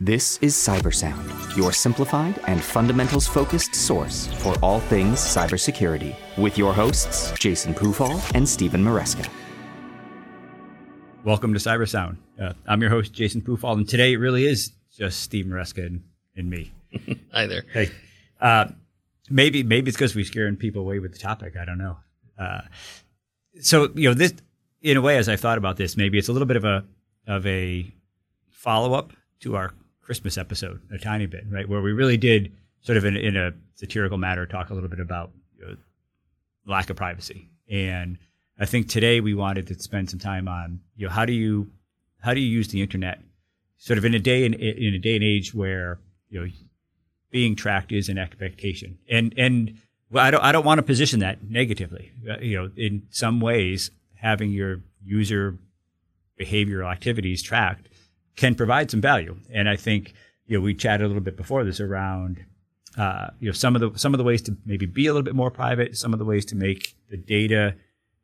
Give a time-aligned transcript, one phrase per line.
[0.00, 6.72] This is Cybersound, your simplified and fundamentals focused source for all things cybersecurity, with your
[6.72, 9.28] hosts, Jason Pufahl and Stephen Maresca.
[11.24, 12.18] Welcome to Cybersound.
[12.40, 16.04] Uh, I'm your host, Jason Pufahl, and today it really is just Steve Maresca and,
[16.36, 16.70] and me.
[17.32, 17.64] Hi there.
[17.72, 17.90] Hey,
[18.40, 18.66] uh,
[19.28, 21.56] maybe maybe it's because we're scaring people away with the topic.
[21.60, 21.96] I don't know.
[22.38, 22.60] Uh,
[23.60, 24.32] so you know this,
[24.80, 26.84] in a way, as I've thought about this, maybe it's a little bit of a
[27.26, 27.92] of a
[28.48, 29.72] follow up to our
[30.08, 31.68] Christmas episode a tiny bit, right?
[31.68, 35.00] Where we really did sort of in, in a satirical matter talk a little bit
[35.00, 35.76] about you know,
[36.66, 37.50] lack of privacy.
[37.70, 38.16] And
[38.58, 41.70] I think today we wanted to spend some time on, you know, how do you,
[42.22, 43.20] how do you use the internet
[43.76, 45.98] sort of in a day in, in a day and age where,
[46.30, 46.50] you know,
[47.30, 48.96] being tracked is an expectation.
[49.10, 49.76] And, and
[50.10, 52.12] well, I don't, I don't want to position that negatively.
[52.26, 55.58] Uh, you know, in some ways, having your user
[56.40, 57.87] behavioral activities tracked
[58.38, 59.36] can provide some value.
[59.52, 60.14] And I think
[60.46, 62.44] you know we chatted a little bit before this around
[62.96, 65.24] uh, you know some of the some of the ways to maybe be a little
[65.24, 67.74] bit more private, some of the ways to make the data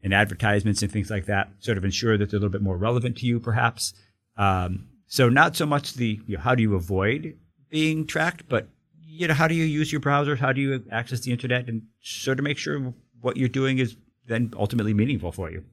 [0.03, 2.77] and advertisements and things like that sort of ensure that they're a little bit more
[2.77, 3.95] relevant to you, perhaps.
[4.37, 7.37] Um, so not so much the you know, how do you avoid
[7.69, 8.69] being tracked, but
[9.03, 11.83] you know how do you use your browser, how do you access the internet, and
[12.01, 15.65] sort of make sure what you're doing is then ultimately meaningful for you.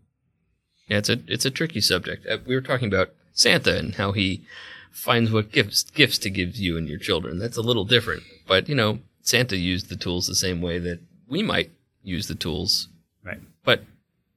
[0.87, 2.25] Yeah, it's a it's a tricky subject.
[2.27, 4.45] Uh, we were talking about Santa and how he
[4.91, 7.39] finds what gifts gifts to give you and your children.
[7.39, 10.99] That's a little different, but you know, Santa used the tools the same way that
[11.27, 11.71] we might
[12.03, 12.89] use the tools,
[13.23, 13.39] right?
[13.63, 13.83] But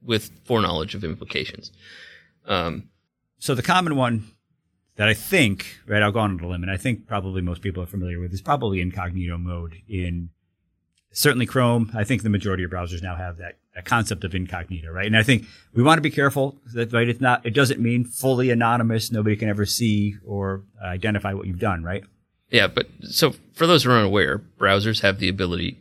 [0.01, 1.71] with foreknowledge of implications.
[2.45, 2.89] Um,
[3.39, 4.31] so the common one
[4.95, 7.83] that I think, right, I'll go on a limb, and I think probably most people
[7.83, 10.29] are familiar with is probably incognito mode in
[11.15, 11.89] certainly Chrome.
[11.95, 15.07] I think the majority of browsers now have that, that concept of incognito, right?
[15.07, 17.43] And I think we want to be careful that right, it's not.
[17.45, 19.11] It doesn't mean fully anonymous.
[19.11, 22.03] Nobody can ever see or uh, identify what you've done, right?
[22.51, 25.79] Yeah, but so for those who are unaware, browsers have the ability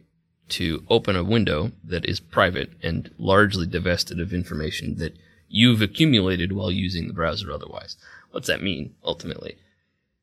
[0.48, 5.16] to open a window that is private and largely divested of information that
[5.48, 7.96] you've accumulated while using the browser otherwise.
[8.30, 9.56] What's that mean ultimately?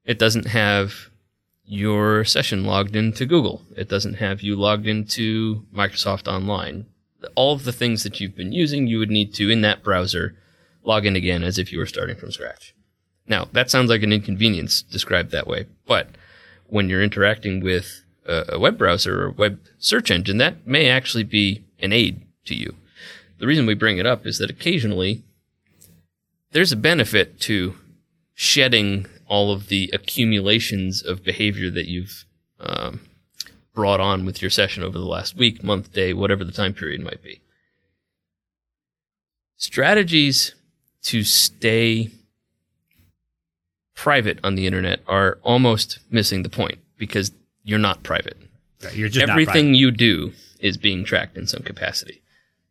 [0.05, 1.10] It doesn't have
[1.71, 3.61] your session logged into Google.
[3.77, 6.85] It doesn't have you logged into Microsoft Online.
[7.33, 10.35] All of the things that you've been using, you would need to, in that browser,
[10.83, 12.75] log in again as if you were starting from scratch.
[13.25, 16.09] Now, that sounds like an inconvenience described that way, but
[16.67, 21.23] when you're interacting with a, web browser or a web search engine, that may actually
[21.23, 22.75] be an aid to you.
[23.39, 25.23] The reason we bring it up is that occasionally
[26.51, 27.75] there's a benefit to
[28.33, 32.25] shedding all of the accumulations of behavior that you've
[32.59, 32.99] um,
[33.73, 36.99] brought on with your session over the last week, month, day, whatever the time period
[36.99, 37.39] might be.
[39.55, 40.53] Strategies
[41.03, 42.09] to stay
[43.95, 47.31] private on the internet are almost missing the point because
[47.63, 48.35] you're not private.
[48.83, 52.21] Right, you're just everything you do is being tracked in some capacity.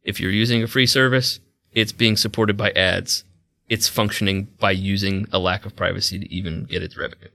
[0.04, 1.40] If you're using a free service,
[1.72, 3.24] it's being supported by ads
[3.70, 7.28] it's functioning by using a lack of privacy to even get its revenue.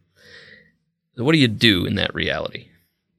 [1.16, 2.68] So, what do you do in that reality?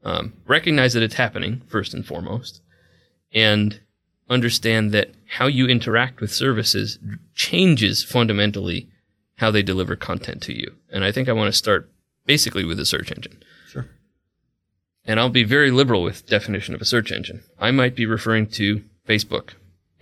[0.04, 2.60] Um, recognize that it's happening first and foremost,
[3.32, 3.80] and
[4.28, 6.98] understand that how you interact with services
[7.34, 8.88] changes fundamentally
[9.38, 10.74] how they deliver content to you.
[10.90, 11.90] And I think I want to start
[12.26, 13.42] basically with a search engine.
[13.68, 13.86] Sure.
[15.04, 17.42] And I'll be very liberal with definition of a search engine.
[17.58, 19.50] I might be referring to Facebook,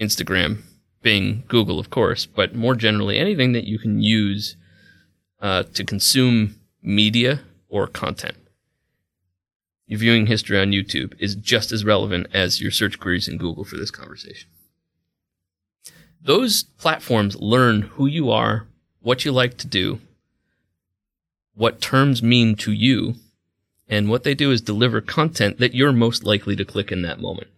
[0.01, 0.63] Instagram,
[1.05, 4.57] Bing, Google, of course, but more generally, anything that you can use
[5.41, 8.39] uh, to consume media or content.
[9.87, 13.65] Your viewing history on YouTube is just as relevant as your search queries in Google
[13.65, 14.49] for this conversation.
[16.23, 18.67] Those platforms learn who you are,
[19.01, 20.01] what you like to do,
[21.55, 23.17] what terms mean to you,
[23.87, 27.21] and what they do is deliver content that you're most likely to click in that
[27.21, 27.49] moment.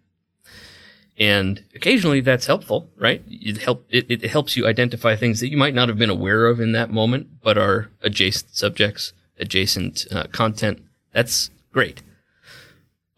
[1.18, 3.22] And occasionally that's helpful, right?
[3.28, 6.46] It help it, it helps you identify things that you might not have been aware
[6.46, 10.82] of in that moment, but are adjacent subjects, adjacent uh, content.
[11.12, 12.02] That's great.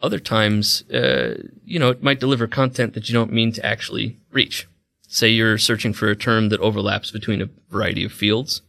[0.00, 4.16] Other times, uh, you know, it might deliver content that you don't mean to actually
[4.30, 4.68] reach.
[5.08, 8.62] Say you're searching for a term that overlaps between a variety of fields.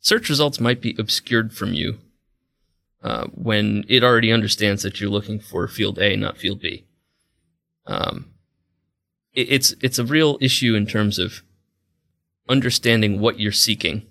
[0.00, 1.98] Search results might be obscured from you
[3.02, 6.84] uh, when it already understands that you're looking for field A, not field B.
[7.86, 8.30] Um,
[9.34, 11.42] it's it's a real issue in terms of
[12.48, 14.06] understanding what you're seeking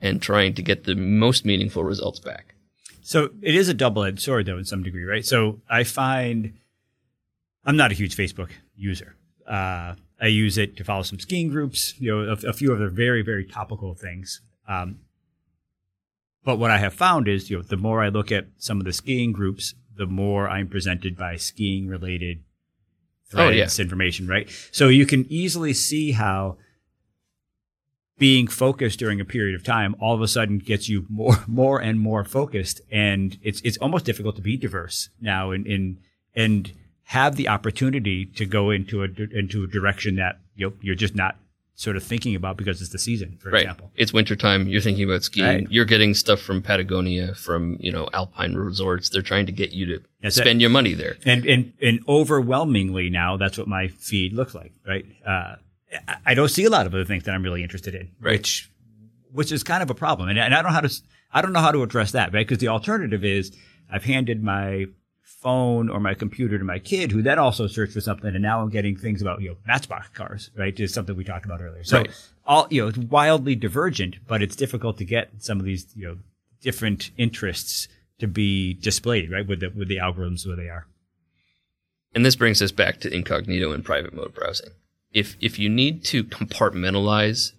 [0.00, 2.54] and trying to get the most meaningful results back.
[3.02, 5.24] So it is a double-edged sword, though, in some degree, right?
[5.26, 6.54] So I find
[7.64, 9.16] I'm not a huge Facebook user.
[9.46, 12.88] Uh, I use it to follow some skiing groups, you know, a, a few other
[12.88, 14.40] very, very topical things.
[14.68, 15.00] Um,
[16.44, 18.84] but what I have found is, you know, the more I look at some of
[18.84, 21.88] the skiing groups, the more I'm presented by skiing
[23.32, 24.48] related Oh, threads, information, right?
[24.72, 26.56] So you can easily see how
[28.18, 31.80] being focused during a period of time all of a sudden gets you more, more
[31.80, 35.98] and more focused, and it's it's almost difficult to be diverse now, in in
[36.34, 36.72] and
[37.04, 41.14] have the opportunity to go into a into a direction that you know, you're just
[41.14, 41.36] not
[41.74, 43.62] sort of thinking about because it's the season, for right.
[43.62, 43.90] example.
[43.96, 44.68] It's wintertime.
[44.68, 45.46] You're thinking about skiing.
[45.46, 45.66] Right.
[45.70, 49.08] You're getting stuff from Patagonia, from you know alpine resorts.
[49.08, 50.42] They're trying to get you to That's it.
[50.42, 51.16] spend your money there.
[51.24, 55.56] and and and overwhelmingly now that's what my feed looks like right uh,
[56.26, 58.32] I- don't see a lot of other things that i'm really interested in Right.
[58.38, 58.70] which
[59.32, 60.92] which is kind of a problem and, and i don't know how to
[61.32, 63.52] i don't know how to address that right because the alternative is
[63.90, 64.86] i've handed my
[65.22, 68.60] phone or my computer to my kid who then also searched for something and now
[68.60, 71.82] i'm getting things about you know matchbox cars right is something we talked about earlier
[71.84, 72.10] so Right.
[72.44, 76.06] all you know it's wildly divergent but it's difficult to get some of these you
[76.06, 76.18] know
[76.60, 77.88] different interests
[78.20, 80.86] to be displayed right with the with the algorithms where they are
[82.14, 84.70] And this brings us back to incognito and private mode browsing.
[85.12, 87.52] If if you need to compartmentalize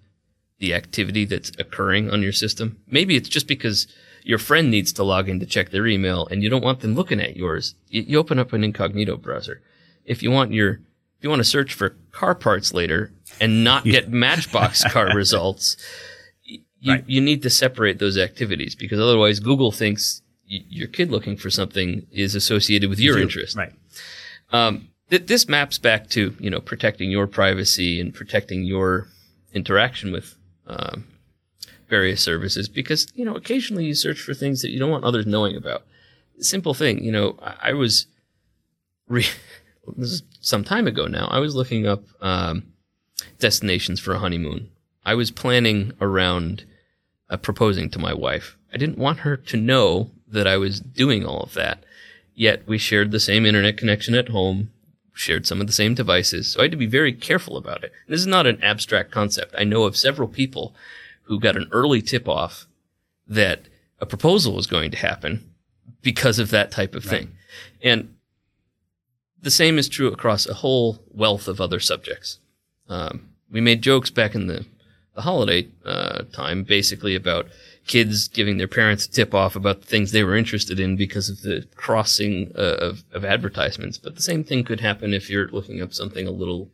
[0.59, 3.87] the activity that's occurring on your system, maybe it's just because
[4.23, 6.93] your friend needs to log in to check their email and you don't want them
[6.95, 7.73] looking at yours.
[7.89, 9.61] You, you open up an incognito browser.
[10.05, 13.83] If you want your if you want to search for car parts later and not
[13.83, 15.77] get Matchbox car results,
[16.43, 17.03] you, Right.
[17.07, 20.21] you need to separate those activities because otherwise Google thinks
[20.51, 23.55] y- your kid looking for something is associated with your interest.
[23.57, 23.73] right
[24.51, 29.07] Um, th- this maps back to you know protecting your privacy and protecting your
[29.53, 30.35] interaction with
[30.67, 31.05] um,
[31.89, 35.25] various services because you know occasionally you search for things that you don't want others
[35.25, 35.83] knowing about.
[36.39, 38.07] Simple thing, you know, I, I was
[39.07, 39.25] re-
[39.97, 41.27] this is some time ago now.
[41.27, 42.63] I was looking up um,
[43.39, 44.69] destinations for a honeymoon.
[45.05, 46.65] I was planning around
[47.29, 48.57] uh, proposing to my wife.
[48.73, 51.83] I didn't want her to know that I was doing all of that.
[52.33, 54.71] Yet we shared the same internet connection at home,
[55.13, 56.51] shared some of the same devices.
[56.51, 57.91] So I had to be very careful about it.
[58.07, 59.53] This is not an abstract concept.
[59.57, 60.73] I know of several people
[61.23, 62.67] who got an early tip off
[63.27, 63.63] that
[63.99, 65.51] a proposal was going to happen
[66.01, 67.35] because of that type of thing.
[67.83, 68.15] And
[69.41, 72.39] the same is true across a whole wealth of other subjects.
[72.89, 74.65] Um, we made jokes back in the,
[75.15, 77.47] the holiday uh, time, basically about
[77.91, 81.27] kids giving their parents a tip off about the things they were interested in because
[81.27, 83.97] of the crossing uh, of, of advertisements.
[83.97, 86.69] But the same thing could happen if you're looking up something a little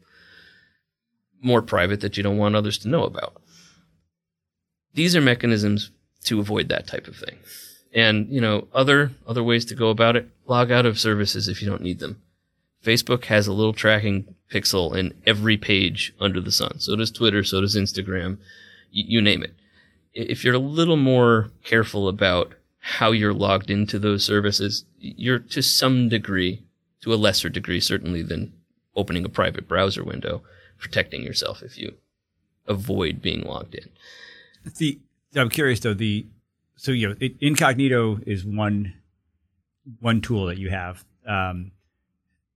[1.42, 3.42] more private that you don't want others to know about.
[4.94, 5.90] These are mechanisms
[6.26, 7.38] to avoid that type of thing.
[7.96, 11.64] And, you know, other other ways to go about it, log out of services if
[11.64, 12.22] you don't need them.
[12.84, 16.80] Facebook has a little tracking pixel in every page under the sun.
[16.80, 18.38] So does Twitter, so does Instagram,
[18.94, 19.56] y- you name it.
[20.18, 25.62] If you're a little more careful about how you're logged into those services, you're to
[25.62, 26.64] some degree,
[27.02, 28.54] to a lesser degree certainly than
[28.96, 30.42] opening a private browser window,
[30.80, 31.94] protecting yourself if you
[32.68, 33.90] avoid being logged in.
[34.78, 35.00] The
[35.36, 35.94] I'm curious though.
[35.94, 36.26] The
[36.76, 38.94] so you know it, incognito is one
[40.00, 41.06] one tool that you have.
[41.28, 41.72] Um,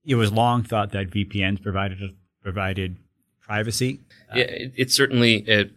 [0.04, 2.96] it was long thought that VPNs provided provided
[3.40, 4.00] privacy.
[4.34, 5.70] yeah, it, it's certainly a,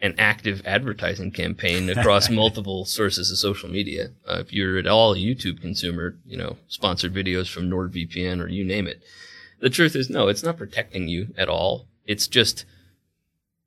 [0.00, 4.10] an active advertising campaign across multiple sources of social media.
[4.28, 8.48] Uh, if you're at all a YouTube consumer, you know, sponsored videos from NordVPN or
[8.48, 9.02] you name it.
[9.60, 11.86] The truth is, no, it's not protecting you at all.
[12.06, 12.64] It's just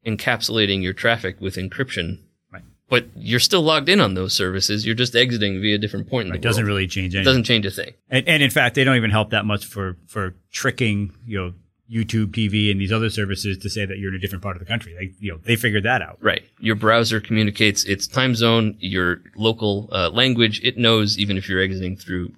[0.06, 2.20] encapsulating your traffic with encryption.
[2.52, 2.64] Right.
[2.90, 4.86] But you're still logged in on those services.
[4.86, 6.70] You're just exiting via a different point in It doesn't world.
[6.76, 7.22] really change anything.
[7.22, 7.94] It doesn't change a thing.
[8.10, 11.54] And, and in fact, they don't even help that much for for tricking you know
[11.92, 14.60] YouTube TV and these other services to say that you're in a different part of
[14.60, 14.94] the country.
[14.94, 16.18] They you know they figured that out.
[16.22, 16.44] Right.
[16.60, 20.62] Your browser communicates its time zone, your local uh, language.
[20.64, 22.34] It knows even if you're exiting through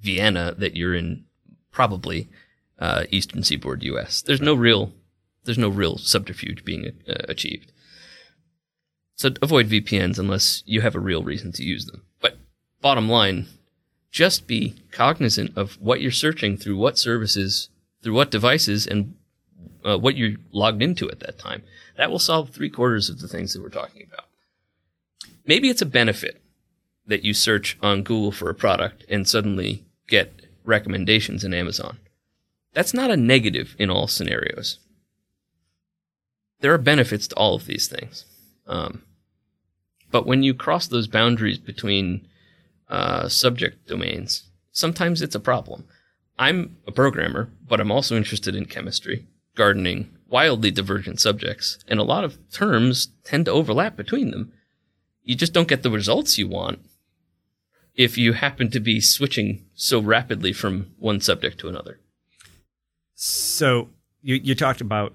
[0.00, 1.24] Vienna that you're in
[1.70, 2.28] probably
[2.78, 4.22] uh, Eastern Seaboard U.S.
[4.22, 4.92] There's no real,
[5.44, 7.72] there's no real subterfuge being uh, achieved.
[9.16, 12.02] So avoid VPNs unless you have a real reason to use them.
[12.20, 12.38] But
[12.80, 13.46] bottom line,
[14.10, 17.68] just be cognizant of what you're searching through what services,
[18.04, 19.14] through what devices, and
[19.84, 21.62] uh, what you're logged into at that time.
[21.96, 24.26] That will solve three quarters of the things that we're talking about.
[25.46, 26.42] Maybe it's a benefit
[27.06, 31.98] that you search on Google for a product and suddenly get recommendations in Amazon.
[32.74, 34.78] That's not a negative in all scenarios.
[36.60, 38.24] There are benefits to all of these things.
[38.66, 39.02] Um,
[40.10, 42.26] but when you cross those boundaries between
[42.88, 45.84] uh, subject domains, sometimes it's a problem.
[46.38, 52.04] I'm a programmer, but I'm also interested in chemistry, gardening, wildly divergent subjects, and a
[52.04, 54.52] lot of terms tend to overlap between them.
[55.22, 56.80] you just don't get the results you want
[57.94, 61.98] if you happen to be switching so rapidly from one subject to another.
[63.14, 63.88] So
[64.22, 65.14] you, you talked about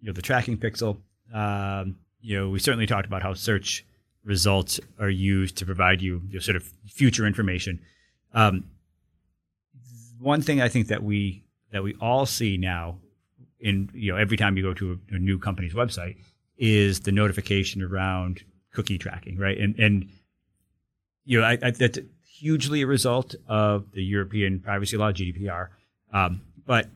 [0.00, 0.98] you know the tracking pixel.
[1.32, 3.84] Um, you know we certainly talked about how search
[4.24, 7.80] results are used to provide you, you know, sort of future information.
[8.32, 8.64] Um,
[10.18, 12.98] one thing I think that we that we all see now,
[13.60, 16.16] in you know every time you go to a, a new company's website,
[16.56, 18.42] is the notification around
[18.72, 19.58] cookie tracking, right?
[19.58, 20.08] And and
[21.24, 25.68] you know I, I, that's hugely a result of the European privacy law GDPR,
[26.12, 26.88] um, but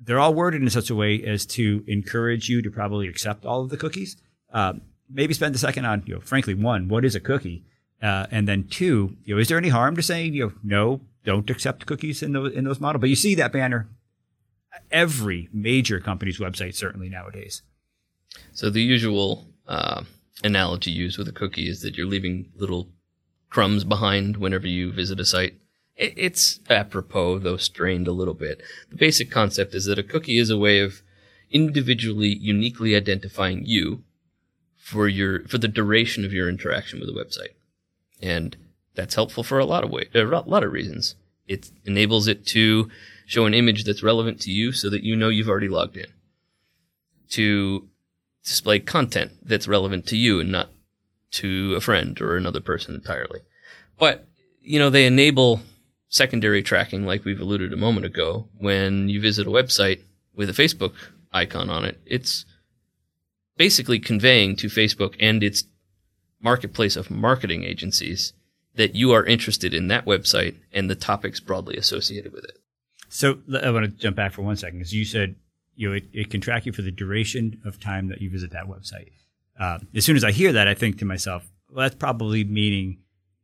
[0.00, 3.62] they're all worded in such a way as to encourage you to probably accept all
[3.62, 4.16] of the cookies.
[4.52, 7.64] Um, maybe spend a second on, you know, frankly, one, what is a cookie?
[8.02, 11.00] Uh, and then two, you know, is there any harm to saying, you know, no,
[11.26, 13.02] don't accept cookies in those in those models?
[13.02, 13.88] But you see that banner
[14.90, 17.62] every major company's website certainly nowadays.
[18.52, 20.04] So the usual uh,
[20.44, 22.88] analogy used with a cookie is that you're leaving little
[23.48, 25.54] crumbs behind whenever you visit a site.
[25.96, 28.60] It's apropos, though strained a little bit.
[28.90, 31.00] The basic concept is that a cookie is a way of
[31.50, 34.04] individually, uniquely identifying you
[34.76, 37.54] for your for the duration of your interaction with a website,
[38.20, 38.58] and
[38.96, 41.14] that's helpful for a lot of way a lot of reasons.
[41.46, 42.90] It enables it to
[43.26, 46.06] show an image that's relevant to you, so that you know you've already logged in.
[47.30, 47.88] To
[48.44, 50.70] display content that's relevant to you and not
[51.32, 53.40] to a friend or another person entirely.
[53.98, 54.26] But
[54.60, 55.60] you know they enable
[56.08, 60.02] secondary tracking, like we've alluded a moment ago, when you visit a website
[60.34, 60.92] with a Facebook
[61.32, 62.44] icon on it, it's
[63.56, 65.64] basically conveying to Facebook and its
[66.40, 68.32] marketplace of marketing agencies
[68.76, 72.58] that you are interested in that website and the topics broadly associated with it.
[73.08, 75.36] So I want to jump back for one second because you said
[75.74, 78.52] you know it, it, can track you for the duration of time that you visit
[78.52, 79.10] that website.
[79.58, 82.98] Uh, as soon as I hear that, I think to myself, well, that's probably meaning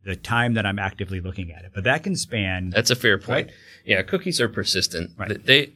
[0.05, 1.73] the time that I'm actively looking at it.
[1.75, 2.71] But that can span.
[2.71, 3.49] That's a fair point.
[3.49, 3.57] Right?
[3.85, 5.13] Yeah, cookies are persistent.
[5.17, 5.45] Right.
[5.45, 5.73] They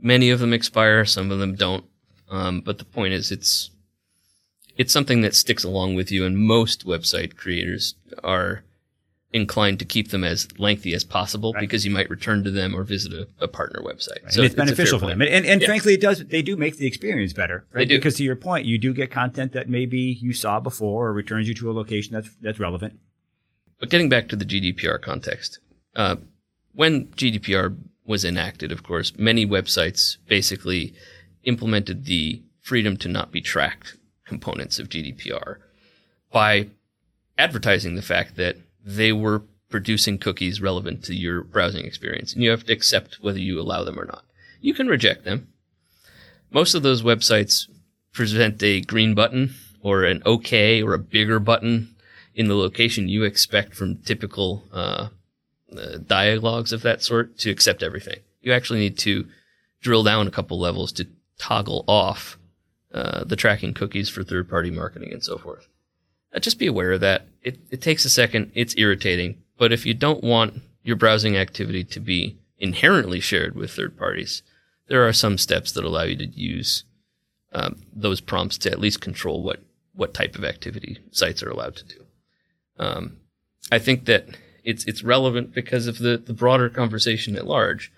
[0.00, 1.84] many of them expire, some of them don't.
[2.28, 3.70] Um, but the point is, it's
[4.76, 8.64] it's something that sticks along with you, and most website creators are
[9.34, 11.60] inclined to keep them as lengthy as possible right.
[11.60, 14.22] because you might return to them or visit a, a partner website.
[14.22, 14.32] Right.
[14.32, 15.20] So and it's, it's beneficial for them.
[15.20, 15.66] And, and, and yeah.
[15.66, 16.24] frankly, it does.
[16.24, 17.80] They do make the experience better, right?
[17.80, 17.98] They do.
[17.98, 21.48] Because to your point, you do get content that maybe you saw before or returns
[21.48, 23.00] you to a location that's that's relevant.
[23.80, 25.58] But getting back to the GDPR context,
[25.96, 26.16] uh,
[26.72, 27.76] when GDPR
[28.06, 30.94] was enacted, of course, many websites basically
[31.42, 35.56] implemented the freedom to not be tracked components of GDPR
[36.30, 36.68] by
[37.36, 42.50] advertising the fact that they were producing cookies relevant to your browsing experience, and you
[42.50, 44.24] have to accept whether you allow them or not.
[44.60, 45.48] You can reject them.
[46.50, 47.68] Most of those websites
[48.12, 51.94] present a green button or an OK or a bigger button
[52.34, 55.08] in the location you expect from typical uh,
[55.76, 58.20] uh, dialogues of that sort to accept everything.
[58.42, 59.26] You actually need to
[59.80, 62.38] drill down a couple levels to toggle off
[62.92, 65.68] uh, the tracking cookies for third party marketing and so forth.
[66.34, 67.26] Uh, just be aware of that.
[67.42, 68.50] It, it takes a second.
[68.54, 69.42] It's irritating.
[69.58, 74.42] But if you don't want your browsing activity to be inherently shared with third parties,
[74.88, 76.84] there are some steps that allow you to use
[77.52, 79.60] um, those prompts to at least control what,
[79.94, 82.04] what type of activity sites are allowed to do.
[82.78, 83.18] Um,
[83.70, 84.26] I think that
[84.64, 87.92] it's it's relevant because of the, the broader conversation at large.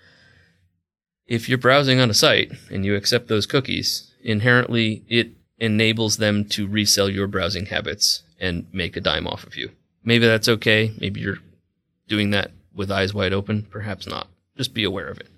[1.27, 6.45] If you're browsing on a site and you accept those cookies, inherently it enables them
[6.51, 9.71] to resell your browsing habits and make a dime off of you.
[10.05, 10.93] Maybe that's okay.
[11.01, 11.39] Maybe you're
[12.09, 13.63] doing that with eyes wide open.
[13.71, 14.29] Perhaps not.
[14.57, 15.29] Just be aware of it.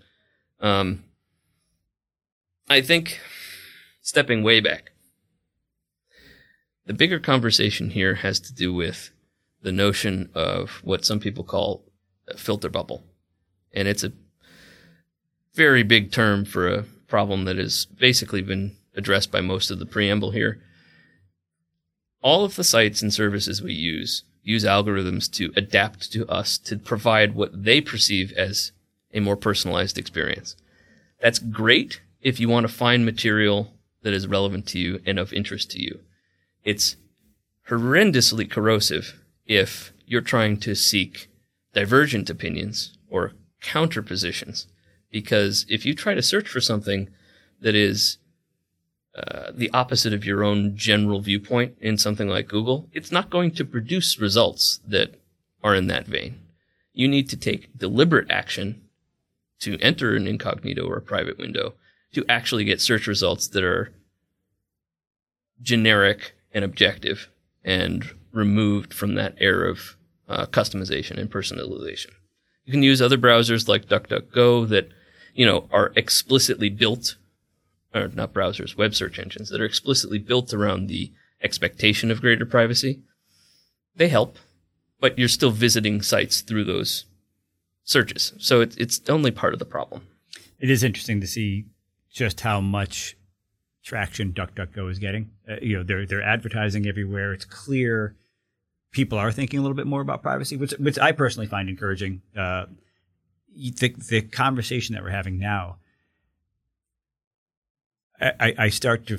[0.61, 1.05] Um,
[2.69, 3.21] I think
[4.03, 4.93] stepping way back,
[6.87, 9.11] the bigger conversation here has to do with
[9.63, 11.85] the notion of what some people call
[12.29, 13.05] a filter bubble.
[13.73, 14.13] And it's a
[15.55, 19.87] very big term for a problem that has basically been addressed by most of the
[19.87, 20.61] preamble here.
[22.21, 26.77] All of the sites and services we use use algorithms to adapt to us to
[26.79, 28.73] provide what they perceive as
[29.13, 30.57] a more personalized experience.
[31.21, 35.33] That's great if you want to find material that is relevant to you and of
[35.33, 36.01] interest to you.
[36.65, 36.97] It's
[37.69, 41.29] horrendously corrosive if you're trying to seek
[41.75, 43.33] divergent opinions or
[43.63, 44.67] counterpositions.
[45.11, 47.09] Because if you try to search for something
[47.61, 48.19] that is
[49.19, 53.51] uh, the opposite of your own general viewpoint in something like Google, it's not going
[53.53, 55.15] to produce results that
[55.63, 56.39] are in that vein.
[56.93, 58.83] You need to take deliberate action
[59.61, 61.75] to enter an incognito or a private window
[62.13, 63.93] to actually get search results that are
[65.61, 67.29] generic and objective
[67.65, 69.97] and removed from that air of
[70.29, 72.11] uh, customization and personalization.
[72.65, 74.91] You can use other browsers like DuckDuckGo that,
[75.35, 77.17] you know, are explicitly built,
[78.03, 81.13] or not browsers, web search engines that are explicitly built around the
[81.43, 83.03] expectation of greater privacy.
[83.97, 84.39] They help,
[85.01, 87.05] but you're still visiting sites through those
[87.85, 88.33] searches.
[88.39, 90.07] So it, it's only part of the problem.
[90.59, 91.67] It is interesting to see
[92.11, 93.17] just how much
[93.83, 95.31] traction DuckDuckGo is getting.
[95.49, 97.33] Uh, you know, they're they're advertising everywhere.
[97.33, 98.17] It's clear
[98.91, 102.23] people are thinking a little bit more about privacy, which which I personally find encouraging.
[102.37, 102.67] Uh,
[103.55, 105.79] the the conversation that we're having now,
[108.21, 109.19] I, I start to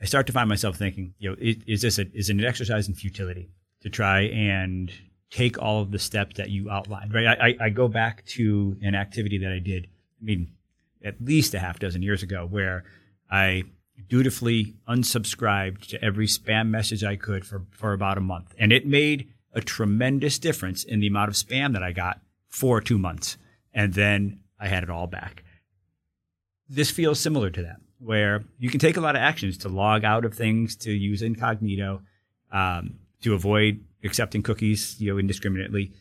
[0.00, 2.88] I start to find myself thinking, you know, is, is this a, is an exercise
[2.88, 3.50] in futility
[3.82, 4.92] to try and
[5.30, 7.12] take all of the steps that you outlined?
[7.12, 7.26] Right.
[7.26, 9.88] I, I go back to an activity that I did.
[10.20, 10.52] I mean,
[11.04, 12.84] at least a half dozen years ago, where
[13.30, 13.64] I
[14.08, 18.54] dutifully unsubscribed to every spam message I could for, for about a month.
[18.58, 22.80] And it made a tremendous difference in the amount of spam that I got for
[22.80, 23.36] two months.
[23.74, 25.42] And then I had it all back.
[26.68, 30.04] This feels similar to that, where you can take a lot of actions to log
[30.04, 32.02] out of things, to use incognito,
[32.52, 35.92] um, to avoid accepting cookies, you know, indiscriminately.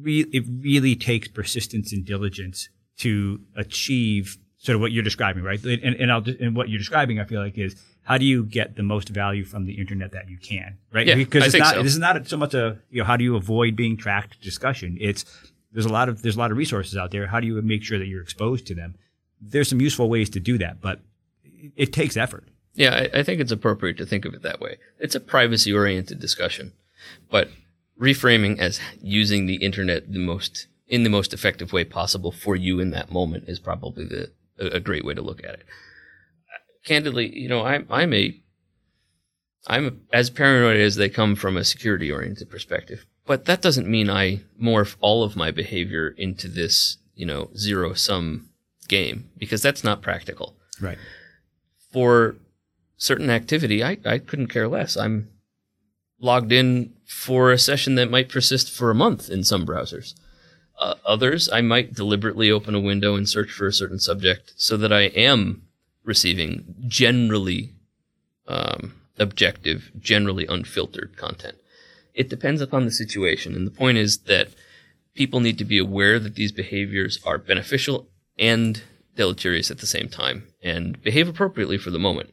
[0.00, 5.62] Re- it really takes persistence and diligence to achieve sort of what you're describing, right?
[5.62, 8.76] And, and, I'll, and what you're describing, I feel like is how do you get
[8.76, 11.06] the most value from the internet that you can, right?
[11.06, 11.82] Yeah, because it's not, so.
[11.82, 14.96] this is not so much a, you know, how do you avoid being tracked discussion?
[15.00, 15.24] It's,
[15.72, 17.26] there's a lot of, there's a lot of resources out there.
[17.26, 18.94] How do you make sure that you're exposed to them?
[19.40, 21.00] There's some useful ways to do that, but
[21.76, 22.44] it, takes effort.
[22.74, 24.76] Yeah, I, I think it's appropriate to think of it that way.
[24.98, 26.72] It's a privacy oriented discussion,
[27.30, 27.50] but
[28.00, 32.78] reframing as using the internet the most in the most effective way possible for you
[32.78, 35.64] in that moment is probably the a, a great way to look at it.
[36.84, 38.40] Candidly, you know, I'm I'm a
[39.66, 44.08] I'm as paranoid as they come from a security oriented perspective, but that doesn't mean
[44.08, 48.48] I morph all of my behavior into this, you know, zero sum
[48.88, 50.56] game because that's not practical.
[50.80, 50.98] Right.
[51.92, 52.36] For
[52.96, 54.96] certain activity, I, I couldn't care less.
[54.96, 55.28] I'm
[56.20, 60.14] logged in for a session that might persist for a month in some browsers.
[60.78, 64.76] Uh, others, I might deliberately open a window and search for a certain subject so
[64.76, 65.62] that I am
[66.04, 67.72] receiving generally
[68.46, 71.56] um, objective, generally unfiltered content.
[72.16, 73.54] It depends upon the situation.
[73.54, 74.48] And the point is that
[75.14, 78.82] people need to be aware that these behaviors are beneficial and
[79.14, 82.32] deleterious at the same time and behave appropriately for the moment,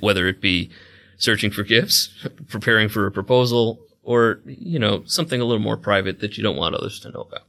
[0.00, 0.70] whether it be
[1.16, 2.10] searching for gifts,
[2.48, 6.56] preparing for a proposal, or, you know, something a little more private that you don't
[6.56, 7.42] want others to know about.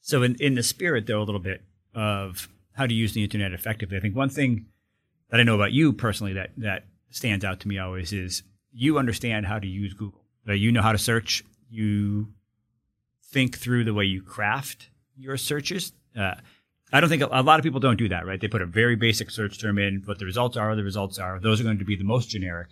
[0.00, 1.62] So, in, in the spirit, though, a little bit
[1.94, 4.66] of how to use the internet effectively, I think one thing
[5.28, 8.98] that I know about you personally that, that stands out to me always is you
[8.98, 10.21] understand how to use Google.
[10.46, 11.44] You know how to search.
[11.70, 12.28] You
[13.24, 15.92] think through the way you craft your searches.
[16.16, 16.34] Uh,
[16.92, 18.40] I don't think a, a lot of people don't do that, right?
[18.40, 21.40] They put a very basic search term in, what the results are, the results are.
[21.40, 22.68] Those are going to be the most generic.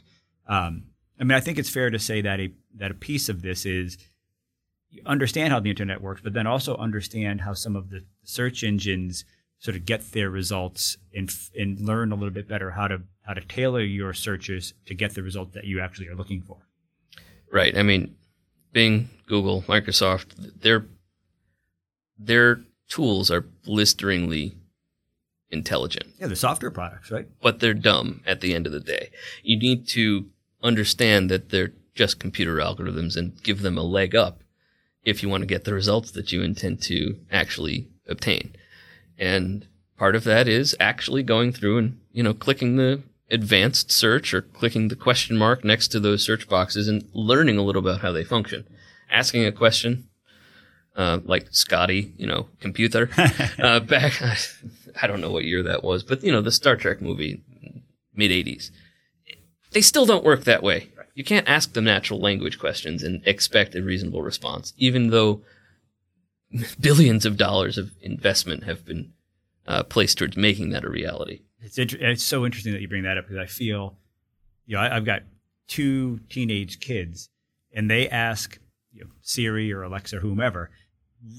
[0.46, 0.84] Um,
[1.18, 3.64] I mean, I think it's fair to say that a that a piece of this
[3.64, 3.98] is
[4.90, 8.64] you understand how the internet works, but then also understand how some of the search
[8.64, 9.24] engines
[9.58, 13.34] sort of get their results and and learn a little bit better how to how
[13.34, 16.66] to tailor your searches to get the result that you actually are looking for.
[17.50, 17.76] Right.
[17.76, 18.14] I mean,
[18.72, 20.86] Bing, Google, Microsoft, their
[22.18, 24.54] their tools are blisteringly
[25.50, 26.06] intelligent.
[26.18, 27.26] Yeah, the software products, right?
[27.40, 29.10] But they're dumb at the end of the day.
[29.42, 30.26] You need to
[30.62, 34.42] understand that they're just computer algorithms and give them a leg up
[35.04, 38.54] if you want to get the results that you intend to actually obtain.
[39.18, 44.34] And part of that is actually going through and, you know, clicking the advanced search
[44.34, 48.00] or clicking the question mark next to those search boxes and learning a little about
[48.00, 48.66] how they function.
[49.10, 50.08] Asking a question,
[50.96, 53.10] uh, like Scotty, you know, computer,
[53.58, 54.20] uh, back,
[55.00, 57.42] I don't know what year that was, but, you know, the Star Trek movie,
[58.14, 58.70] mid 80s.
[59.72, 60.90] They still don't work that way.
[61.14, 65.42] You can't ask them natural language questions and expect a reasonable response, even though
[66.80, 69.12] billions of dollars of investment have been
[69.66, 71.42] uh, placed towards making that a reality.
[71.62, 73.96] It's inter- it's so interesting that you bring that up because I feel,
[74.66, 75.22] you know, I, have got
[75.68, 77.28] two teenage kids,
[77.72, 78.58] and they ask
[78.92, 80.70] you know, Siri or Alexa or whomever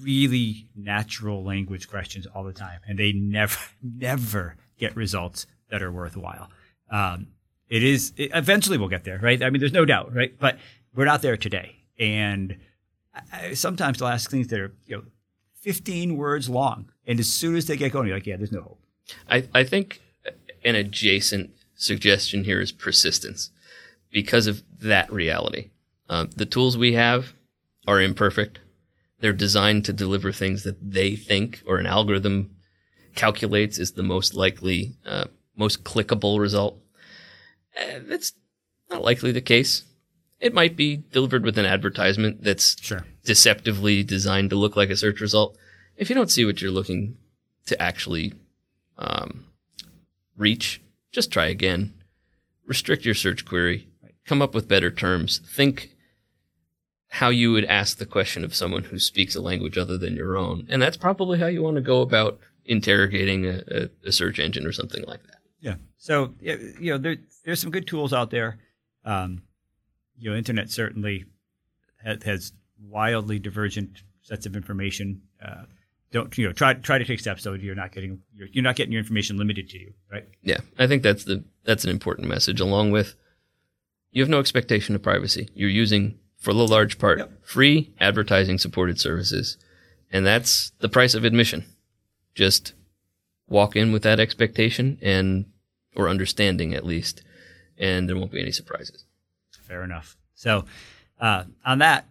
[0.02, 5.92] really natural language questions all the time, and they never never get results that are
[5.92, 6.50] worthwhile.
[6.90, 7.28] Um,
[7.70, 9.42] it is it, eventually we'll get there, right?
[9.42, 10.38] I mean, there's no doubt, right?
[10.38, 10.58] But
[10.94, 12.58] we're not there today, and
[13.32, 15.04] I, sometimes they'll ask things that are you know
[15.62, 18.62] 15 words long, and as soon as they get going, you're like, yeah, there's no
[18.62, 18.80] hope.
[19.30, 20.02] I, I think
[20.64, 23.50] an adjacent suggestion here is persistence
[24.12, 25.70] because of that reality.
[26.10, 27.34] Uh, the tools we have
[27.88, 28.60] are imperfect.
[29.20, 32.52] They're designed to deliver things that they think or an algorithm
[33.16, 36.78] calculates is the most likely, uh, most clickable result.
[37.80, 38.34] Uh, that's
[38.90, 39.84] not likely the case.
[40.40, 43.06] It might be delivered with an advertisement that's Sure.
[43.24, 45.58] deceptively designed to look like a search result.
[45.96, 47.18] If you don't see what you're looking
[47.68, 48.34] to actually
[48.98, 49.46] um,
[50.42, 51.94] reach, just try again.
[52.66, 53.88] Restrict your search query.
[54.26, 55.40] Come up with better terms.
[55.40, 55.92] Think
[57.10, 60.38] how you would ask the question of someone who speaks a language other than your
[60.38, 60.66] own.
[60.70, 64.72] And that's probably how you want to go about interrogating a, a, search engine or
[64.72, 65.40] something like that.
[65.60, 65.76] Yeah.
[65.98, 68.60] So you know, there there's some good tools out there.
[69.04, 69.44] Um,
[70.18, 71.26] you know, internet certainly
[72.04, 75.24] has, has wildly divergent sets of information.
[75.44, 75.64] Uh,
[76.12, 76.54] don't you know?
[76.54, 79.38] Try try to take steps so you're not getting you're, you're not getting your information
[79.38, 80.28] limited to you, right?
[80.42, 82.60] Yeah, I think that's the that's an important message.
[82.60, 83.16] Along with,
[84.12, 85.50] you have no expectation of privacy.
[85.54, 87.32] You're using, for the large part, Yep.
[87.46, 89.58] free advertising supported services,
[90.12, 91.66] and that's the price of admission.
[92.36, 92.74] Just
[93.48, 95.46] walk in with that expectation and
[95.96, 97.22] or understanding at least,
[97.78, 99.06] and there won't be any surprises.
[99.68, 100.18] Fair enough.
[100.36, 100.66] So,
[101.20, 102.06] uh, on that,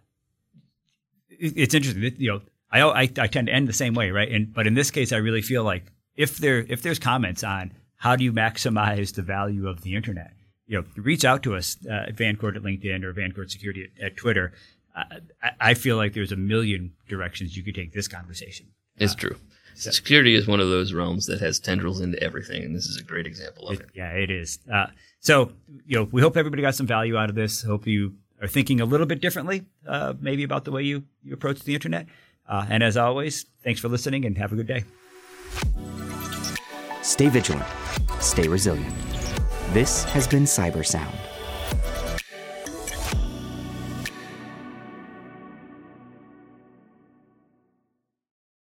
[1.28, 2.14] it's interesting.
[2.18, 4.30] You know, I, I I tend to end the same way, right?
[4.30, 7.72] And but in this case, I really feel like if there if there's comments on
[7.96, 10.32] how do you maximize the value of the internet,
[10.66, 14.04] you know, reach out to us uh, at Vancord at LinkedIn or Vancord Security at,
[14.04, 14.52] at Twitter.
[14.96, 15.04] Uh,
[15.42, 18.66] I, I feel like there's a million directions you could take this conversation.
[18.96, 19.36] It's true.
[19.74, 23.02] Security is one of those realms that has tendrils into everything, and this is a
[23.02, 23.88] great example of it.
[23.94, 24.58] Yeah, it is.
[24.70, 24.88] Uh,
[25.20, 25.52] so,
[25.86, 27.62] you know, we hope everybody got some value out of this.
[27.62, 31.32] Hope you are thinking a little bit differently, uh, maybe about the way you, you
[31.32, 32.06] approach the internet.
[32.50, 34.82] Uh, and as always, thanks for listening and have a good day.
[37.02, 37.66] Stay vigilant.
[38.18, 38.94] Stay resilient.
[39.72, 41.16] This has been Cyber Sound.